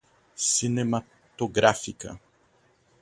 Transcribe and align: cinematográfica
cinematográfica 0.51 2.19